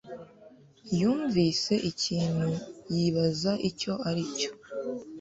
yumvise 0.99 1.73
ikintu 1.91 2.49
yibaza 2.93 3.51
icyo 3.69 3.93
aricyo. 4.09 4.51